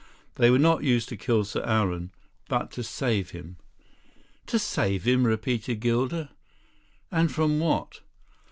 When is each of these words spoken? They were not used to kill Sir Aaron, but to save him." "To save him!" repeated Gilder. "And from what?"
They 0.33 0.49
were 0.49 0.57
not 0.57 0.83
used 0.83 1.09
to 1.09 1.15
kill 1.15 1.43
Sir 1.43 1.63
Aaron, 1.63 2.09
but 2.49 2.71
to 2.71 2.81
save 2.81 3.29
him." 3.29 3.57
"To 4.47 4.57
save 4.57 5.03
him!" 5.03 5.27
repeated 5.27 5.79
Gilder. 5.79 6.29
"And 7.11 7.31
from 7.31 7.59
what?" 7.59 7.99